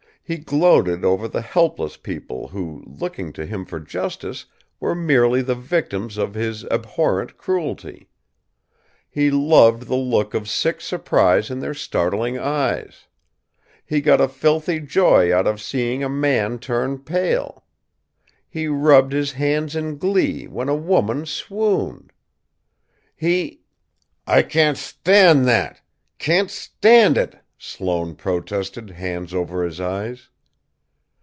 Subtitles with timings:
[0.23, 4.45] He gloated over the helpless people who, looking to him for justice,
[4.79, 8.07] were merely the victims of his abhorrent cruelty.
[9.09, 13.07] He loved the look of sick surprise in their starting eyes.
[13.85, 17.65] He got a filthy joy out of seeing a man turn pale.
[18.47, 22.13] He rubbed his hands in glee when a woman swooned.
[23.17, 23.63] He"
[24.25, 25.81] "I can't stand that
[26.19, 30.29] can't stand it!" Sloane protested, hands over his eyes.